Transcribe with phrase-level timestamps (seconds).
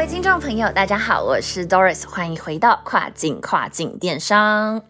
[0.00, 4.80] 各位听众朋友，大家好，我是 Doris，欢迎回到跨境跨境电商。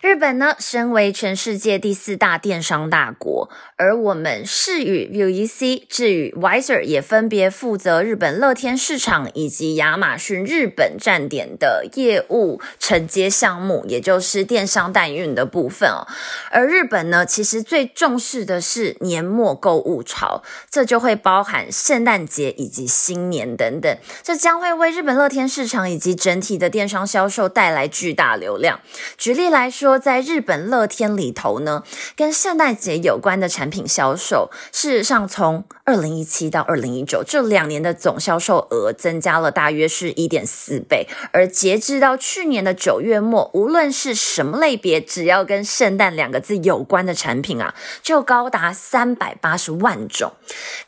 [0.00, 16.08] 日本呢，身为全世界第四大电商大国，而我们视宇 VUEC、智宇 Wiser 也分别负责日本乐天市场以及亚马逊日本站点的业务承接项目，也就是电商代运的部分哦。
[16.50, 28.80] 而日本呢，其实最重视的是年末购物潮，这就会包含圣诞节以及新年等等，这将会为日本乐天市场以及整体的电商销售带来巨大流量。
[29.18, 31.82] 举例来来说，在日本乐天里头呢，
[32.16, 50.32] 跟圣诞节有关的产品销售，事实上从二零一七到二零一九这两年的总销售额增加了大约是一点四倍，而截至到去年的九月末，无论是什么类别，只要跟圣诞两个字有关的产品啊，就高达三百八十万种，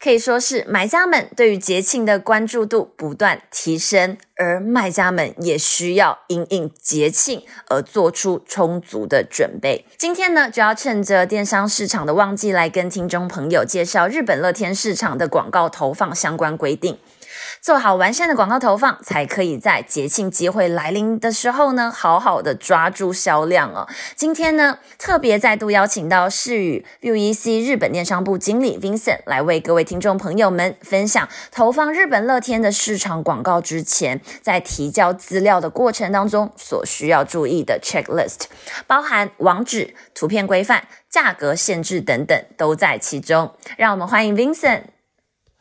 [0.00, 4.16] 可以说是买家们对于节庆的关注度不断提升。
[4.40, 9.84] 而卖家们也需要因应节庆而做出充足的准备。
[9.98, 16.98] 今天呢，就要趁着电商市场的旺季，来跟听众朋友介绍日本乐天市场的广告投放相关规定。
[17.62, 23.86] 做好完善的广告投放，才可以在节庆机会来临的时候呢，好好的抓住销量哦。
[24.16, 38.44] 今天呢，特别再度邀请到视宇 VUEC 日本电商部经理 Vincent 来为各位听众朋友们分享投放日本乐天的市场广告之前，在提交资料的过程当中所需要注意的 checklist，
[38.86, 43.52] 包含网址、图片规范、价格限制等等都在其中。
[43.76, 44.84] 让我们欢迎 Vincent。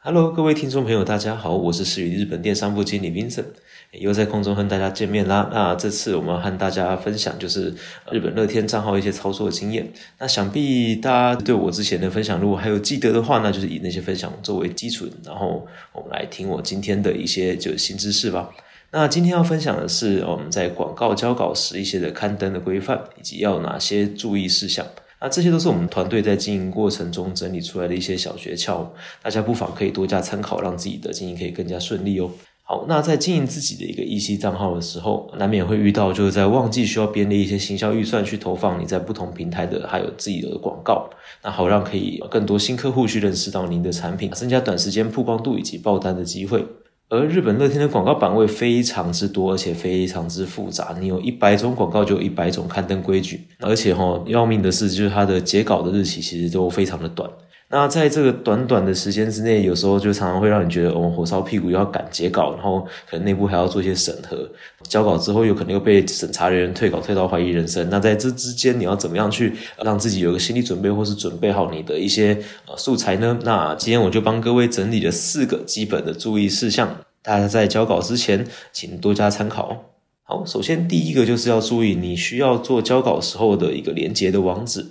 [0.02, 3.44] Hello，各位听众朋友，大家好，我是视宇日本电商部经理 Vincent，
[3.92, 5.50] 又在空中和大家见面啦。
[5.52, 7.76] 那这次我们和大家分享就是
[8.10, 9.92] 日本乐天账号一些操作经验。
[10.18, 18.50] 那想必大家对我之前的分享，如果还有记得的话，那就是以那些分享作为基础，然后我们来听我今天的一些就新知识吧。
[18.92, 24.88] 那今天要分享的是我们在广告交稿时一些的刊登的规范，以及要哪些注意事项。
[25.22, 28.86] 那这些都是我们团队在经营过程中整理出来的一些小诀窍，
[29.22, 32.30] 大家不妨可以多加参考，让自己的经营可以更加顺利哦。
[32.64, 41.10] 好，那在经营自己的一个 EC 账号的时候，难免会遇到就是在旺季需要编列一些行销预算去投放你在不同平台的还有自己的广告，
[41.44, 46.64] 那好让可以更多新客户去认识到您的产品，增加短时间曝光度以及爆单的机会。
[47.10, 50.96] 而日本乐天的广告版位非常之多，而且非常之复杂。
[51.00, 53.48] 你有一百种广告，就有一百种刊登规矩。
[53.60, 57.28] 而且哈、要命的是，就是它的截稿的日期其实都非常的短。
[57.72, 64.50] 那在这个短短的时间之内，有时候就常常会让你觉得，哦，火烧屁股，要赶截稿，然后可能内部还要做一些审核。
[64.88, 67.88] 交稿之后，有可能又被审查人员退稿，退到怀疑人生。
[67.92, 69.54] 那在这之间，你要怎么样去
[69.84, 72.36] 让自己有个心理准备，或是准备好你的一些
[72.66, 73.38] 呃素材呢？
[73.44, 79.86] 那今天我就帮各位整理了四个基本的注意事项，大家在交稿之前，请多加参考。
[80.24, 84.88] 好，首先第一个就是要注意，你需要做交稿时候的一个连接的网址。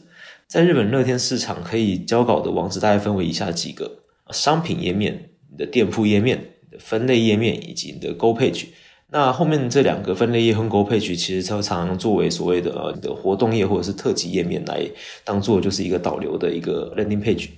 [0.48, 3.98] 在日本乐天市场，可以交稿的网址大概分为以下几个：
[4.31, 8.64] 商品页面、你的店铺页面、的分类页面以及你的 Go Page。
[9.10, 14.91] 那后面这两个分类页和 Go Page 其实常常作为所谓的你的活动页或者是特辑页面来
[15.22, 17.50] 当做就是一个导流的一个 landing page。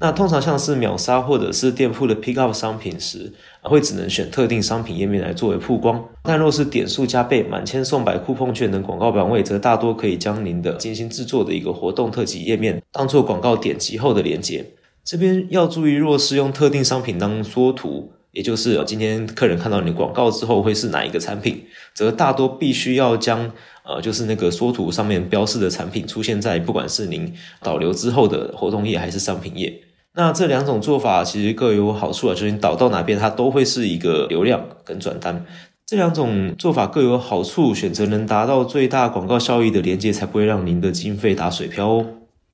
[0.00, 3.32] 那通常像是秒杀或者是店铺的 pick up 商品时，
[3.62, 6.02] 会只能选特定商品页面来作为曝光。
[6.22, 14.64] 但若是点数加倍、满千送百、酷碰券等广告版位，则大多可以将您的精心制作的一个活动特辑页面当做广告点击后的连接。
[15.02, 23.50] 这边要注意，若是用特定商品当缩图，也就是今天客人看到你的广告之后会是哪一个产品，则大多必须要将
[23.84, 27.34] 呃就是那个缩图上面标示的产品出现在不管是您
[27.64, 29.82] 导流之后的活动页还是商品页。
[30.18, 35.46] 那这两种做法其实各有好处啊，就是你导到哪边，它都会是一个流量跟转单。
[35.86, 42.06] 这两种做法各有好处，选择能达到最大广告效益的连接，才不会让您的经费打水漂哦。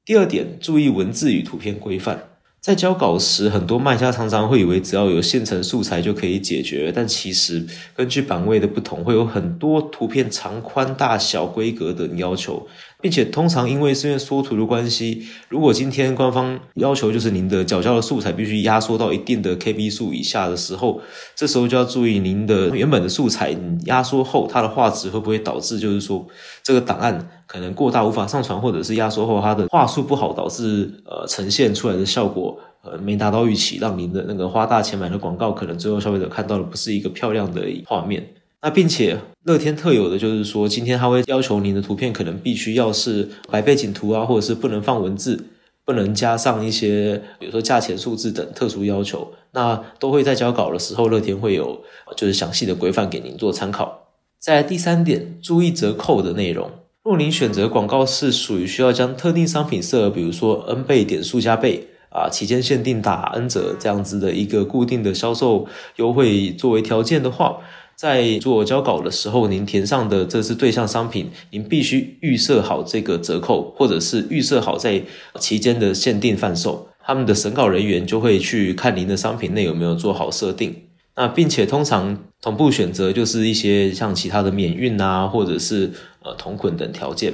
[0.05, 2.25] 第二点，注意文字与图片规范。
[2.61, 12.67] 在交稿时，很多卖家常常会以为只要有现成素材就可以解决，但其实根据版位的不同，会有很多图片长宽、大小、规格等要求。
[13.05, 21.03] 并且通常因为是因为缩图的关系，如果今天官方要求就是您的缴交的素材必须压缩到一定的 KB 数以下的时候，
[21.35, 23.55] 这时候就要注意您的原本的素材
[23.85, 26.27] 压缩后，它的画质会不会导致就是说
[26.63, 38.27] 这个档案可能过大无法上传，或者是压缩后它的画素不好，导致呃呈现出来的效果呃没达到预期，让您的那个花大钱买的广告，可能最后消费者看到的不是一个漂亮的画面。
[38.65, 45.45] 那并且乐天特有的就是说，今天它会要求您的图片可能必须要是白背景图啊，或者是不能放文字，
[45.85, 49.31] 不能加上一些比如说价钱数字等特殊要求。
[49.53, 51.79] 那都会在交稿的时候，乐天会有
[52.17, 54.07] 就是详细的规范给您做参考。
[54.39, 56.71] 在第三点，注意折扣的内容。
[57.03, 67.59] 若您选择广告是属于需要将特定商品设，比如说 N 倍点数加倍啊，期间限定打 N 折这样子的一个固定的销售优惠作为条件的话。
[67.97, 75.03] 在做交稿的时候，您填上的这是对象商品，您必须预设好这个折扣，或者是预设好在
[75.39, 76.89] 期间的限定贩售。
[77.07, 80.75] 他们的审稿人员就会去看您的商品内有没有做好设定。
[81.17, 85.93] 那并且通常同步选择就是一些像其他的免运啊，或者是
[86.23, 87.33] 呃同捆等条件。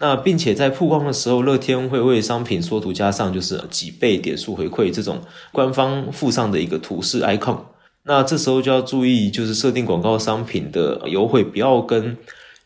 [0.00, 5.20] 那并且在曝光的时候，乐天会为商品缩图加上就是几倍点数回馈这种
[5.52, 7.58] 官方附上的一个图示 icon。
[8.08, 12.16] 那这时候就要注意，就是设定广告商品的优惠不要跟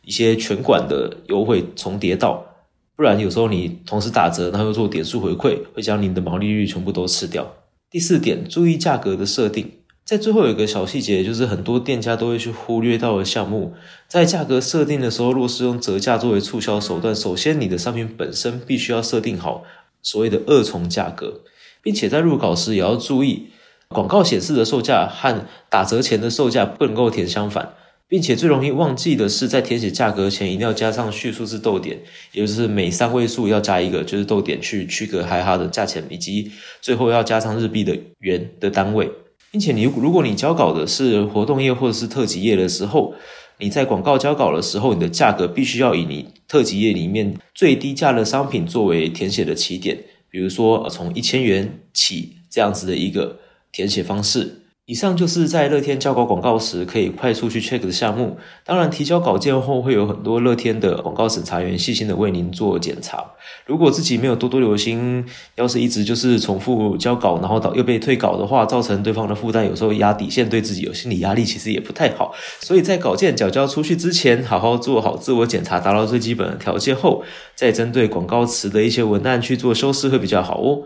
[0.05, 2.47] 一些全馆的优惠重叠到，
[2.95, 7.57] 不然有时候你同时打折，然后又做点数回馈，会将您的毛利率全部都吃掉。
[7.91, 9.69] 第四点，注意价格的设定，
[10.05, 13.75] 在最后有一个小细节，就是很多店家都会去忽略到的项目，
[14.07, 19.65] 在价格设定的时候，若是用折价作为促销手段，首先你的商品本身必须要设定好
[20.03, 21.41] 所谓的二重价格，
[21.83, 23.49] 并且在入稿时也要注意。
[23.93, 27.75] 广告显示的售价和打折前的售价不能够填相反，
[28.09, 31.99] 并且最容易忘记的是，在填写价格前一定要加上序数字逗点，
[32.33, 36.51] 也就是每三位数要加一个就是逗点去区隔开它的价钱，以及
[36.83, 39.11] 最后要加上日币的元的单位，
[39.51, 43.15] 并且你如果你交稿的是活动页或者是特辑页的时候，
[43.59, 49.97] 你在广告交稿的时候，你的价格必须要以你特辑页里面最低价的商品作为填写的起点，
[50.29, 53.39] 比如说从一千元起这样子的一个。
[53.73, 54.59] 填写方式。
[54.85, 58.37] 以上就是在乐天交稿广告时可以快速去 check 的项目。
[58.65, 63.25] 当然，提交稿件后会有很多乐天的广告审查员细心的为您做检查。
[63.65, 65.25] 如果自己没有多多留心，
[65.55, 72.35] 要是一直就是重复交稿，然后到又被退稿的话，造成对方的负担，有时候压底线，对自己有心理压力，其实也不太好。
[72.59, 77.23] 所以在稿件缴交出去之前，好好做好自我检查，达到最基本的条件后，
[77.55, 80.83] 再针对广告词的一些文案去做修饰会比较好哦。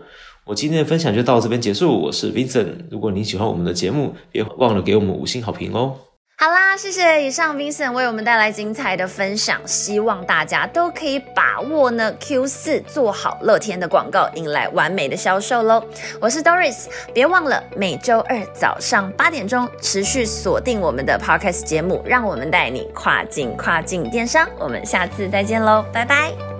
[0.47, 2.01] 我今天的分享就到这边结束。
[2.01, 5.93] 我是 Vincent，如果您喜欢我们的节目，别忘了给我们五星好评哦。
[6.39, 15.83] 好啦，谢谢以上 Vincent 为我们带来精彩的分享，希望大家都可以把握呢 Q 四做好乐天的广告，迎来完美的销售喽。
[16.21, 24.47] 我是 Doris，别忘了每周二早上八点钟持续锁定我们的 Podcast 节目，让我们带你跨境跨境电商。
[24.59, 26.56] 我们下次再见喽，拜拜。